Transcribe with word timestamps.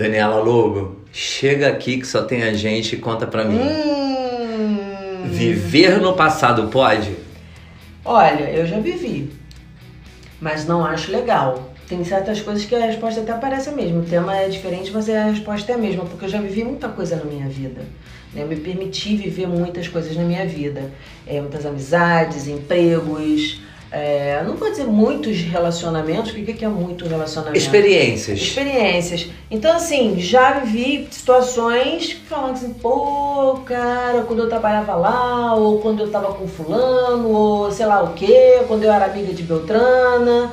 Daniela 0.00 0.40
Lobo, 0.40 0.96
chega 1.12 1.68
aqui 1.68 1.98
que 1.98 2.06
só 2.06 2.22
tem 2.22 2.42
a 2.42 2.54
gente 2.54 2.94
e 2.94 2.98
conta 2.98 3.26
pra 3.26 3.44
mim. 3.44 3.60
Hum. 3.60 4.78
Viver 5.26 6.00
no 6.00 6.14
passado 6.14 6.68
pode? 6.68 7.14
Olha, 8.02 8.44
eu 8.44 8.64
já 8.64 8.80
vivi, 8.80 9.30
mas 10.40 10.66
não 10.66 10.86
acho 10.86 11.12
legal. 11.12 11.74
Tem 11.86 12.02
certas 12.02 12.40
coisas 12.40 12.64
que 12.64 12.74
a 12.74 12.86
resposta 12.86 13.20
até 13.20 13.34
parece 13.34 13.68
a 13.68 13.72
mesma. 13.72 14.00
O 14.00 14.04
tema 14.04 14.34
é 14.34 14.48
diferente, 14.48 14.90
mas 14.90 15.06
a 15.10 15.24
resposta 15.24 15.70
é 15.70 15.74
a 15.74 15.78
mesma, 15.78 16.06
porque 16.06 16.24
eu 16.24 16.30
já 16.30 16.40
vivi 16.40 16.64
muita 16.64 16.88
coisa 16.88 17.16
na 17.16 17.24
minha 17.24 17.46
vida. 17.46 17.82
né? 18.32 18.42
Eu 18.42 18.46
me 18.46 18.56
permiti 18.56 19.16
viver 19.16 19.46
muitas 19.46 19.86
coisas 19.86 20.16
na 20.16 20.22
minha 20.22 20.46
vida. 20.46 20.90
É, 21.26 21.42
muitas 21.42 21.66
amizades, 21.66 22.48
empregos. 22.48 23.60
É, 23.92 24.40
não 24.44 24.54
vou 24.54 24.70
dizer 24.70 24.84
muitos 24.84 25.38
relacionamentos, 25.38 26.30
porque 26.30 26.52
o 26.52 26.54
que 26.54 26.64
é 26.64 26.68
muito 26.68 27.08
relacionamento? 27.08 27.58
Experiências. 27.58 28.40
experiências. 28.40 29.28
Então, 29.50 29.74
assim, 29.74 30.20
já 30.20 30.60
vivi 30.60 31.08
situações 31.10 32.12
falando 32.28 32.52
assim, 32.52 32.72
pô, 32.74 33.60
cara, 33.64 34.22
quando 34.22 34.42
eu 34.42 34.48
trabalhava 34.48 34.94
lá, 34.94 35.54
ou 35.56 35.80
quando 35.80 36.00
eu 36.00 36.10
tava 36.10 36.32
com 36.34 36.46
fulano, 36.46 37.28
ou 37.28 37.72
sei 37.72 37.86
lá 37.86 38.00
o 38.04 38.14
quê, 38.14 38.62
quando 38.68 38.84
eu 38.84 38.92
era 38.92 39.06
amiga 39.06 39.32
de 39.32 39.42
Beltrana. 39.42 40.52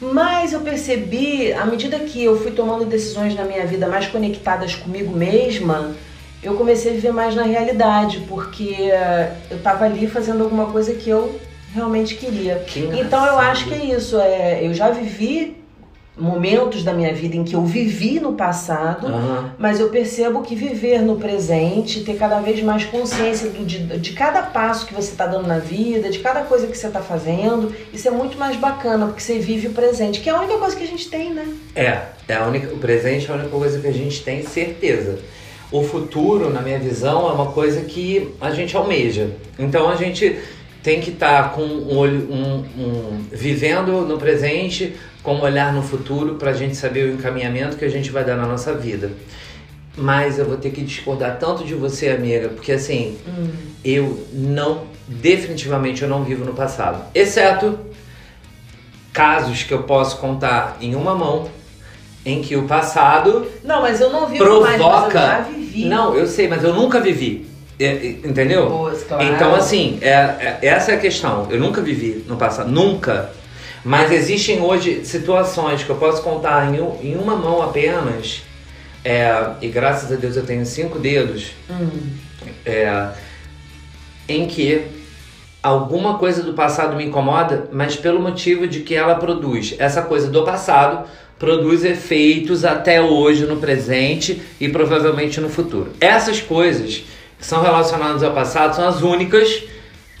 Mas 0.00 0.52
eu 0.52 0.60
percebi, 0.60 1.52
à 1.52 1.66
medida 1.66 1.98
que 1.98 2.22
eu 2.22 2.40
fui 2.40 2.52
tomando 2.52 2.84
decisões 2.84 3.34
na 3.34 3.42
minha 3.42 3.66
vida 3.66 3.88
mais 3.88 4.06
conectadas 4.06 4.76
comigo 4.76 5.12
mesma, 5.12 5.96
eu 6.40 6.54
comecei 6.54 6.92
a 6.92 6.94
viver 6.94 7.12
mais 7.12 7.34
na 7.34 7.42
realidade, 7.42 8.24
porque 8.28 8.72
eh, 8.72 9.32
eu 9.50 9.58
tava 9.58 9.86
ali 9.86 10.06
fazendo 10.06 10.44
alguma 10.44 10.66
coisa 10.66 10.94
que 10.94 11.10
eu 11.10 11.40
realmente 11.74 12.14
queria. 12.14 12.56
Que 12.66 12.80
Então 12.80 13.24
eu 13.26 13.38
acho 13.38 13.66
que 13.66 13.74
é 13.74 13.84
isso. 13.84 14.18
É, 14.18 14.66
eu 14.66 14.74
já 14.74 14.90
vivi 14.90 15.58
momentos 16.18 16.82
da 16.82 16.92
minha 16.92 17.14
vida 17.14 17.36
em 17.36 17.44
que 17.44 17.54
eu 17.54 17.64
vivi 17.64 18.18
no 18.18 18.32
passado, 18.32 19.06
Aham. 19.06 19.54
mas 19.58 19.78
eu 19.78 19.88
percebo 19.88 20.42
que 20.42 20.54
viver 20.54 21.00
no 21.00 21.16
presente, 21.16 22.00
ter 22.00 22.16
cada 22.16 22.40
vez 22.40 22.60
mais 22.62 22.84
consciência 22.84 23.50
do, 23.50 23.64
de, 23.64 23.78
de 23.98 24.12
cada 24.12 24.42
passo 24.42 24.86
que 24.86 24.92
você 24.92 25.12
está 25.12 25.26
dando 25.26 25.46
na 25.46 25.58
vida, 25.58 26.10
de 26.10 26.18
cada 26.18 26.42
coisa 26.42 26.66
que 26.66 26.76
você 26.76 26.88
está 26.88 27.00
fazendo, 27.00 27.72
isso 27.92 28.08
é 28.08 28.10
muito 28.10 28.36
mais 28.36 28.56
bacana, 28.56 29.06
porque 29.06 29.22
você 29.22 29.38
vive 29.38 29.68
o 29.68 29.72
presente, 29.72 30.20
que 30.20 30.28
é 30.28 30.32
a 30.32 30.38
única 30.38 30.58
coisa 30.58 30.74
que 30.74 30.82
a 30.82 30.86
gente 30.88 31.08
tem, 31.08 31.32
né? 31.32 31.46
É, 31.74 32.02
é 32.26 32.34
a 32.34 32.46
única, 32.46 32.74
o 32.74 32.78
presente 32.78 33.30
é 33.30 33.32
a 33.32 33.36
única 33.36 33.50
coisa 33.50 33.78
que 33.78 33.86
a 33.86 33.92
gente 33.92 34.22
tem 34.22 34.42
certeza. 34.42 35.20
O 35.70 35.82
futuro, 35.82 36.50
na 36.50 36.62
minha 36.62 36.78
visão, 36.78 37.28
é 37.28 37.32
uma 37.32 37.52
coisa 37.52 37.82
que 37.82 38.34
a 38.40 38.50
gente 38.50 38.74
almeja. 38.74 39.30
Então 39.58 39.88
a 39.88 39.96
gente 39.96 40.38
tem 40.88 41.02
que 41.02 41.10
estar 41.10 41.52
com 41.52 41.60
um 41.60 41.98
olho, 41.98 42.26
um, 42.32 42.64
um- 42.82 43.24
vivendo 43.30 44.06
no 44.06 44.16
presente, 44.16 44.94
com 45.22 45.34
um 45.34 45.42
olhar 45.42 45.70
no 45.70 45.82
futuro, 45.82 46.36
para 46.36 46.52
a 46.52 46.54
gente 46.54 46.74
saber 46.74 47.10
o 47.10 47.12
encaminhamento 47.12 47.76
que 47.76 47.84
a 47.84 47.90
gente 47.90 48.10
vai 48.10 48.24
dar 48.24 48.36
na 48.36 48.46
nossa 48.46 48.72
vida. 48.72 49.10
Mas 49.94 50.38
eu 50.38 50.46
vou 50.46 50.56
ter 50.56 50.70
que 50.70 50.80
discordar 50.80 51.38
tanto 51.38 51.62
de 51.62 51.74
você, 51.74 52.08
amiga, 52.08 52.48
porque 52.48 52.72
assim, 52.72 53.18
eu 53.84 54.26
não, 54.32 54.84
definitivamente 55.06 56.00
eu 56.02 56.08
não 56.08 56.24
vivo 56.24 56.42
no 56.42 56.54
passado. 56.54 57.04
Exceto 57.14 57.78
casos 59.12 59.64
que 59.64 59.74
eu 59.74 59.82
posso 59.82 60.16
contar 60.18 60.78
em 60.80 60.94
uma 60.94 61.14
mão, 61.14 61.50
em 62.24 62.40
que 62.40 62.56
o 62.56 62.62
passado 62.62 63.46
Não, 63.62 63.82
mas 63.82 64.00
eu 64.00 64.10
não 64.10 64.26
vivo 64.26 64.44
mais, 64.62 64.62
mas 64.62 64.80
eu 64.80 64.88
provoca. 64.88 65.18
já 65.20 65.40
vivi. 65.40 65.84
Não, 65.84 66.14
eu 66.14 66.26
sei, 66.26 66.48
mas 66.48 66.64
eu 66.64 66.72
nunca 66.74 66.98
vivi. 67.00 67.46
É, 67.78 67.84
é, 67.84 68.08
Entendeu? 68.24 68.66
Pô, 68.66 68.90
claro. 69.06 69.24
Então, 69.24 69.54
assim, 69.54 69.98
é, 70.00 70.10
é- 70.10 70.58
essa 70.62 70.92
é 70.92 70.94
a 70.96 70.98
questão. 70.98 71.46
Eu 71.50 71.60
nunca 71.60 71.80
vivi 71.80 72.24
no 72.26 72.36
passado, 72.36 72.70
nunca. 72.70 73.30
Mas 73.84 74.10
existem 74.10 74.60
hoje 74.60 75.04
situações 75.04 75.82
que 75.84 75.90
eu 75.90 75.96
posso 75.96 76.22
contar 76.22 76.74
em, 76.74 76.78
em 77.08 77.16
uma 77.16 77.36
mão 77.36 77.62
apenas. 77.62 78.42
é, 79.04 79.30
e 79.62 79.68
graças 79.68 80.12
a 80.12 80.16
Deus 80.16 80.36
eu 80.36 80.44
tenho 80.44 80.66
cinco 80.66 80.98
dedos. 80.98 81.52
Hum. 81.70 81.88
é, 82.66 83.08
em 84.28 84.46
que 84.46 84.82
alguma 85.62 86.18
coisa 86.18 86.42
do 86.42 86.52
passado 86.52 86.96
me 86.96 87.04
incomoda, 87.04 87.68
mas 87.72 87.96
pelo 87.96 88.20
motivo 88.20 88.66
de 88.66 88.80
que 88.80 88.94
ela 88.94 89.14
produz 89.14 89.74
essa 89.78 90.02
coisa 90.02 90.28
do 90.28 90.44
passado 90.44 91.08
produz 91.38 91.84
efeitos 91.84 92.64
até 92.64 93.00
hoje 93.00 93.46
no 93.46 93.56
presente 93.56 94.42
e 94.60 94.68
provavelmente 94.68 95.40
no 95.40 95.48
futuro. 95.48 95.92
Essas 96.00 96.40
coisas 96.40 97.04
que 97.38 97.46
são 97.46 97.62
relacionadas 97.62 98.22
ao 98.22 98.32
passado 98.32 98.74
são 98.76 98.86
as 98.88 99.00
únicas 99.02 99.62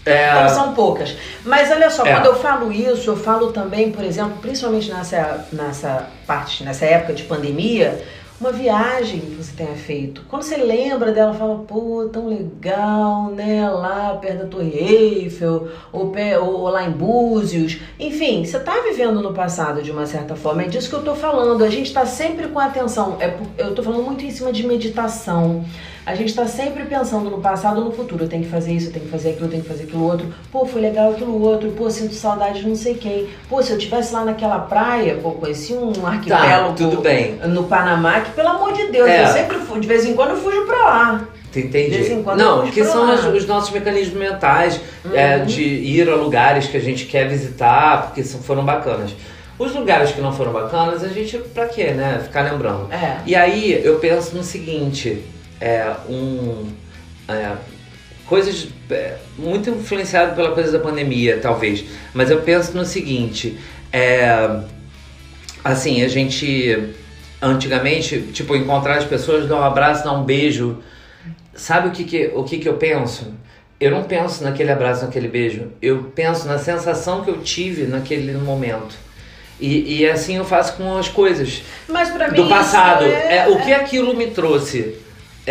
é, 0.06 0.30
Então 0.30 0.48
são 0.48 0.72
poucas. 0.72 1.14
Mas 1.44 1.70
olha 1.70 1.90
só, 1.90 2.06
É. 2.06 2.14
quando 2.14 2.26
eu 2.26 2.36
falo 2.36 2.72
isso, 2.72 3.10
eu 3.10 3.16
falo 3.16 3.52
também, 3.52 3.90
por 3.92 4.02
exemplo, 4.02 4.38
principalmente 4.40 4.90
nessa, 4.90 5.46
nessa 5.52 6.08
parte, 6.26 6.64
nessa 6.64 6.86
época 6.86 7.12
de 7.12 7.24
pandemia, 7.24 8.02
uma 8.40 8.50
viagem 8.52 9.18
que 9.20 9.34
você 9.34 9.52
tenha 9.54 9.74
feito. 9.74 10.22
Quando 10.28 10.44
você 10.44 10.56
lembra 10.56 11.10
dela, 11.12 11.34
fala, 11.34 11.56
pô, 11.66 12.08
tão 12.10 12.28
legal, 12.28 13.32
né? 13.32 13.68
Lá 13.68 14.16
perto 14.18 14.38
da 14.38 14.46
Torre 14.46 14.70
Eiffel, 14.78 15.68
ou, 15.92 16.10
pé- 16.10 16.38
ou 16.38 16.68
lá 16.70 16.84
em 16.84 16.90
Búzios. 16.92 17.78
Enfim, 17.98 18.44
você 18.46 18.60
tá 18.60 18.80
vivendo 18.88 19.20
no 19.20 19.34
passado 19.34 19.82
de 19.82 19.90
uma 19.90 20.06
certa 20.06 20.36
forma. 20.36 20.62
É 20.62 20.68
disso 20.68 20.88
que 20.88 20.94
eu 20.94 21.02
tô 21.02 21.14
falando. 21.16 21.64
A 21.64 21.68
gente 21.68 21.92
tá 21.92 22.06
sempre 22.06 22.46
com 22.48 22.60
atenção. 22.60 23.16
É, 23.20 23.34
eu 23.58 23.74
tô 23.74 23.82
falando 23.82 24.04
muito 24.04 24.24
em 24.24 24.30
cima 24.30 24.52
de 24.52 24.64
meditação. 24.66 25.64
A 26.08 26.14
gente 26.14 26.34
tá 26.34 26.46
sempre 26.46 26.84
pensando 26.84 27.28
no 27.28 27.38
passado 27.38 27.80
ou 27.80 27.84
no 27.84 27.92
futuro. 27.92 28.24
Eu 28.24 28.28
tenho 28.28 28.42
que 28.42 28.48
fazer 28.48 28.72
isso, 28.72 28.86
eu 28.88 28.92
tenho 28.92 29.04
que 29.04 29.10
fazer 29.10 29.28
aquilo, 29.30 29.44
eu 29.44 29.50
tenho 29.50 29.62
que 29.62 29.68
fazer 29.68 29.82
aquilo 29.84 30.04
outro. 30.04 30.26
Pô, 30.50 30.64
foi 30.64 30.80
legal 30.80 31.10
aquilo 31.12 31.38
outro. 31.42 31.70
Pô, 31.72 31.90
sinto 31.90 32.14
saudade 32.14 32.60
de 32.60 32.66
não 32.68 32.74
sei 32.74 32.94
quem. 32.94 33.28
Pô, 33.46 33.62
se 33.62 33.72
eu 33.72 33.78
tivesse 33.78 34.14
lá 34.14 34.24
naquela 34.24 34.58
praia, 34.60 35.18
pô, 35.22 35.32
conheci 35.32 35.74
um 35.74 35.92
tá, 35.92 36.08
arquipélago 36.08 36.74
tudo 36.74 37.02
bem. 37.02 37.34
no 37.46 37.64
Panamá, 37.64 38.20
que 38.20 38.30
pelo 38.32 38.48
amor 38.48 38.72
de 38.72 38.86
Deus, 38.86 39.06
É. 39.06 39.22
eu 39.24 39.26
sempre 39.28 39.58
fui, 39.58 39.80
de 39.80 39.86
vez 39.86 40.06
em 40.06 40.14
quando 40.14 40.30
eu 40.30 40.36
fujo 40.38 40.64
pra 40.64 40.76
lá. 40.78 41.28
Tu 41.52 41.58
entende? 41.58 41.90
De 41.90 41.96
vez 41.98 42.10
em 42.10 42.22
quando 42.22 42.40
eu 42.40 42.46
Não, 42.46 42.60
fujo 42.60 42.72
que 42.72 42.84
são 42.86 43.10
as- 43.10 43.24
os 43.26 43.46
nossos 43.46 43.70
mecanismos 43.70 44.18
mentais 44.18 44.80
é, 45.12 45.36
Uhum. 45.36 45.44
de 45.44 45.62
ir 45.62 46.08
a 46.08 46.14
lugares 46.14 46.66
que 46.68 46.76
a 46.78 46.80
gente 46.80 47.04
quer 47.04 47.28
visitar, 47.28 48.06
porque 48.06 48.22
são- 48.24 48.40
foram 48.40 48.64
bacanas. 48.64 49.14
Os 49.58 49.74
lugares 49.74 50.12
que 50.12 50.20
não 50.22 50.32
foram 50.32 50.52
bacanas, 50.52 51.04
a 51.04 51.08
gente, 51.08 51.36
pra 51.52 51.66
quê, 51.66 51.90
né? 51.90 52.20
Ficar 52.22 52.50
lembrando. 52.50 52.90
É. 52.92 53.18
E 53.26 53.34
aí 53.34 53.78
eu 53.84 53.98
penso 53.98 54.34
no 54.36 54.42
seguinte, 54.42 55.22
é 55.60 55.94
um. 56.08 56.70
é, 57.28 57.56
coisas. 58.26 58.68
é, 58.90 59.16
muito 59.36 59.70
influenciado 59.70 60.34
pela 60.34 60.52
coisa 60.52 60.72
da 60.72 60.78
pandemia, 60.78 61.38
talvez. 61.40 61.84
Mas 62.14 62.30
eu 62.30 62.40
penso 62.42 62.76
no 62.76 62.84
seguinte, 62.84 63.58
é. 63.92 64.60
Assim, 65.64 66.02
a 66.02 66.08
gente. 66.08 66.94
Antigamente, 67.40 68.20
tipo, 68.32 68.56
encontrar 68.56 68.98
as 68.98 69.04
pessoas, 69.04 69.48
dar 69.48 69.56
um 69.56 69.62
abraço, 69.62 70.04
dar 70.04 70.12
um 70.12 70.24
beijo. 70.24 70.78
Sabe 71.54 71.88
o 71.88 71.90
que, 71.92 72.04
que, 72.04 72.30
o 72.34 72.42
que, 72.42 72.58
que 72.58 72.68
eu 72.68 72.74
penso? 72.74 73.32
Eu 73.80 73.92
não 73.92 74.02
penso 74.02 74.42
naquele 74.42 74.72
abraço, 74.72 75.04
naquele 75.04 75.28
beijo. 75.28 75.68
Eu 75.80 76.10
penso 76.14 76.48
na 76.48 76.58
sensação 76.58 77.22
que 77.22 77.30
eu 77.30 77.38
tive 77.38 77.84
naquele 77.84 78.32
momento. 78.32 78.96
E, 79.60 80.00
e 80.00 80.08
assim 80.08 80.36
eu 80.36 80.44
faço 80.44 80.74
com 80.74 80.96
as 80.96 81.08
coisas 81.08 81.62
Mas 81.88 82.10
pra 82.10 82.28
mim. 82.28 82.36
do 82.36 82.48
passado. 82.48 83.04
isso 83.04 83.12
É, 83.14 83.48
o 83.48 83.60
que 83.60 83.72
aquilo 83.72 84.14
me 84.16 84.28
trouxe? 84.28 84.96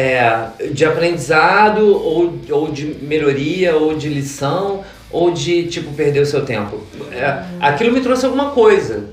É, 0.02 0.50
de 0.74 0.86
aprendizado, 0.86 1.82
ou, 1.88 2.32
ou 2.52 2.68
de 2.72 2.86
melhoria, 3.02 3.76
ou 3.76 3.96
de 3.96 4.08
lição, 4.10 4.84
ou 5.10 5.32
de, 5.32 5.64
tipo, 5.64 5.92
perder 5.94 6.20
o 6.20 6.26
seu 6.26 6.46
tempo. 6.46 6.82
É, 7.12 7.42
aquilo 7.60 7.92
me 7.92 8.00
trouxe 8.02 8.24
alguma 8.26 8.52
coisa. 8.52 9.06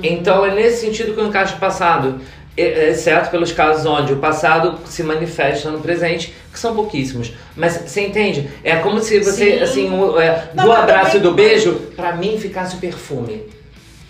Então 0.00 0.46
é 0.46 0.54
nesse 0.54 0.82
sentido 0.86 1.14
que 1.14 1.20
eu 1.20 1.26
encaixo 1.26 1.56
o 1.56 1.58
passado. 1.58 2.20
E- 2.56 2.62
Exceto 2.90 3.28
pelos 3.30 3.50
casos 3.50 3.84
onde 3.86 4.12
o 4.12 4.16
passado 4.18 4.78
se 4.86 5.02
manifesta 5.02 5.68
no 5.70 5.80
presente, 5.80 6.32
que 6.52 6.58
são 6.60 6.76
pouquíssimos. 6.76 7.32
Mas 7.56 7.76
você 7.84 8.02
entende? 8.02 8.48
É 8.62 8.76
como 8.76 9.00
se 9.00 9.18
você, 9.18 9.56
Sim. 9.56 9.62
assim, 9.62 9.90
o- 9.92 10.16
é, 10.20 10.48
Não, 10.54 10.64
do 10.64 10.72
abraço 10.72 11.16
e 11.16 11.20
do 11.20 11.32
beijo, 11.32 11.74
pra 11.96 12.14
mim 12.14 12.38
ficasse 12.38 12.76
o 12.76 12.78
perfume. 12.78 13.42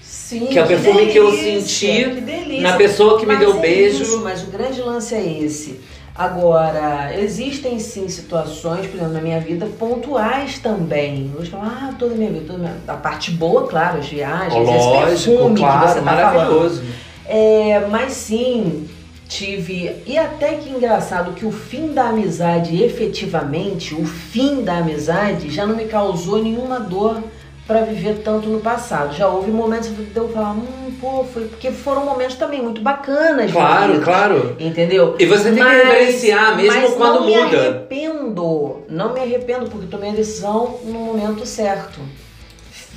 Sim, 0.02 0.46
Que 0.46 0.58
é 0.58 0.64
o 0.64 0.66
perfume 0.66 1.06
que 1.06 1.18
eu 1.18 1.30
delícia, 1.30 1.60
senti 1.60 2.20
que 2.46 2.60
na 2.60 2.74
pessoa 2.76 3.18
que 3.18 3.26
me 3.26 3.32
Mas 3.34 3.40
deu 3.40 3.56
é 3.56 3.60
beijo. 3.60 4.02
isso, 4.02 4.20
mas 4.20 4.42
o 4.42 4.46
grande 4.46 4.80
lance 4.80 5.14
é 5.14 5.42
esse. 5.42 5.80
Agora, 6.14 7.14
existem 7.18 7.78
sim 7.78 8.08
situações, 8.08 8.86
por 8.86 8.96
exemplo, 8.96 9.14
na 9.14 9.20
minha 9.20 9.40
vida, 9.40 9.66
pontuais 9.78 10.58
também. 10.58 11.32
Hoje 11.38 11.50
falar, 11.50 11.88
ah, 11.90 11.94
toda 11.98 12.14
a 12.14 12.16
minha 12.16 12.30
vida, 12.30 12.44
toda 12.46 12.58
a, 12.58 12.62
minha... 12.62 12.76
a 12.88 12.94
parte 12.94 13.30
boa, 13.30 13.66
claro, 13.66 13.98
as 13.98 14.08
viagens, 14.08 14.66
Lógico, 14.66 15.10
esse 15.12 15.24
perfume 15.30 15.54
que 15.54 15.60
claro, 15.60 15.88
você 15.88 16.00
tá 16.00 16.02
falando. 16.02 16.34
maravilhoso. 16.34 16.82
É, 17.26 17.86
mas 17.88 18.12
sim, 18.12 18.88
tive. 19.28 19.96
E 20.04 20.18
até 20.18 20.54
que 20.54 20.68
engraçado 20.68 21.32
que 21.32 21.46
o 21.46 21.52
fim 21.52 21.92
da 21.92 22.08
amizade, 22.08 22.82
efetivamente, 22.82 23.94
o 23.94 24.04
fim 24.04 24.62
da 24.62 24.78
amizade 24.78 25.48
já 25.48 25.64
não 25.64 25.76
me 25.76 25.84
causou 25.84 26.42
nenhuma 26.42 26.80
dor 26.80 27.22
pra 27.70 27.82
viver 27.82 28.22
tanto 28.24 28.48
no 28.48 28.58
passado. 28.58 29.14
Já 29.14 29.28
houve 29.28 29.48
momentos 29.52 29.90
de 29.90 30.16
eu 30.16 30.28
falar, 30.30 30.54
hum, 30.54 30.92
pô, 31.00 31.22
foi 31.22 31.44
porque 31.44 31.70
foram 31.70 32.04
momentos 32.04 32.34
também 32.34 32.60
muito 32.60 32.80
bacanas. 32.80 33.52
Claro, 33.52 33.92
vividos, 33.92 34.04
claro. 34.04 34.56
Entendeu? 34.58 35.14
E 35.20 35.24
você 35.24 35.52
tem 35.52 35.62
que 35.62 35.70
reverenciar, 35.70 36.56
mesmo 36.56 36.80
mas 36.80 36.94
quando 36.94 37.20
não 37.20 37.26
me 37.26 37.36
muda. 37.36 37.60
arrependo, 37.60 38.80
não 38.88 39.12
me 39.12 39.20
arrependo 39.20 39.70
porque 39.70 39.86
tomei 39.86 40.10
a 40.10 40.14
decisão 40.14 40.80
no 40.82 40.98
momento 40.98 41.46
certo. 41.46 42.00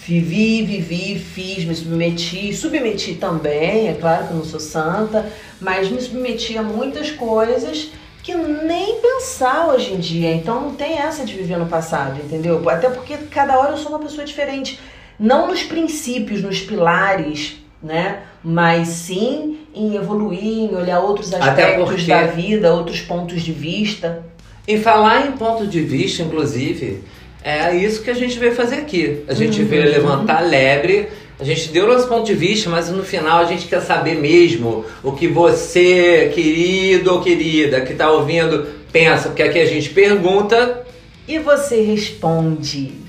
Vivi, 0.07 0.63
vivi, 0.63 1.19
fiz, 1.19 1.65
me 1.65 1.75
submeti, 1.75 2.51
submeti 2.51 3.13
também, 3.13 3.89
é 3.89 3.93
claro 3.93 4.25
que 4.25 4.33
eu 4.33 4.37
não 4.37 4.43
sou 4.43 4.59
santa, 4.59 5.31
mas 5.61 5.87
me 5.87 6.01
submeti 6.01 6.57
a 6.57 6.63
muitas 6.63 7.11
coisas 7.11 7.91
que 8.23 8.33
nem 8.33 9.01
pensar 9.01 9.67
hoje 9.67 9.93
em 9.93 9.99
dia. 9.99 10.33
Então 10.33 10.61
não 10.61 10.73
tem 10.73 10.97
essa 10.97 11.25
de 11.25 11.33
viver 11.33 11.57
no 11.57 11.65
passado, 11.65 12.19
entendeu? 12.23 12.67
Até 12.69 12.89
porque 12.89 13.17
cada 13.29 13.59
hora 13.59 13.71
eu 13.71 13.77
sou 13.77 13.89
uma 13.89 13.99
pessoa 13.99 14.25
diferente. 14.25 14.79
Não 15.19 15.47
nos 15.47 15.61
princípios, 15.61 16.41
nos 16.41 16.61
pilares, 16.61 17.57
né? 17.81 18.21
Mas 18.41 18.87
sim 18.87 19.59
em 19.75 19.95
evoluir, 19.95 20.71
em 20.71 20.75
olhar 20.75 21.01
outros 21.01 21.33
aspectos 21.33 21.89
porque... 21.89 22.05
da 22.05 22.27
vida, 22.27 22.73
outros 22.73 23.01
pontos 23.01 23.41
de 23.41 23.51
vista. 23.51 24.23
Em 24.65 24.79
falar 24.79 25.27
em 25.27 25.33
ponto 25.33 25.67
de 25.67 25.81
vista, 25.81 26.23
inclusive, 26.23 27.03
é 27.43 27.75
isso 27.75 28.01
que 28.01 28.09
a 28.09 28.13
gente 28.13 28.39
veio 28.39 28.55
fazer 28.55 28.75
aqui. 28.75 29.23
A 29.27 29.33
gente 29.33 29.61
uhum. 29.61 29.67
veio 29.67 29.83
levantar 29.83 30.39
lebre. 30.39 31.09
A 31.43 31.45
gente 31.45 31.71
deu 31.71 31.85
nosso 31.85 32.07
ponto 32.07 32.25
de 32.25 32.33
vista, 32.33 32.69
mas 32.69 32.89
no 32.89 33.03
final 33.03 33.39
a 33.39 33.43
gente 33.43 33.67
quer 33.67 33.81
saber 33.81 34.15
mesmo 34.15 34.85
o 35.03 35.11
que 35.11 35.27
você, 35.27 36.31
querido 36.33 37.11
ou 37.11 37.21
querida, 37.21 37.81
que 37.81 37.91
está 37.91 38.09
ouvindo, 38.09 38.65
pensa. 38.93 39.27
Porque 39.27 39.43
aqui 39.43 39.59
a 39.59 39.65
gente 39.65 39.89
pergunta. 39.89 40.85
E 41.27 41.37
você 41.39 41.81
responde. 41.81 43.02